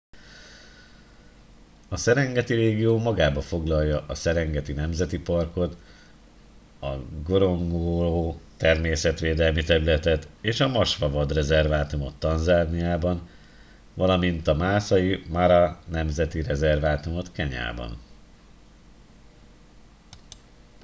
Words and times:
a 1.89 1.97
serengeti 1.97 2.53
régió 2.55 2.97
magában 2.99 3.41
foglalja 3.43 4.05
a 4.07 4.15
serengeti 4.15 4.73
nemzeti 4.73 5.19
parkot 5.19 5.77
a 6.79 6.89
ngorongoro 6.95 8.35
természetvédelmi 8.57 9.63
területet 9.63 10.27
és 10.41 10.59
a 10.59 10.67
maswa 10.67 11.09
vadrezervátumot 11.09 12.15
tanzániában 12.19 13.29
valamint 13.93 14.47
a 14.47 14.53
maasai 14.53 15.23
mara 15.29 15.81
nemzeti 15.87 16.41
rezervátumot 16.41 17.31
kenyában 17.31 17.97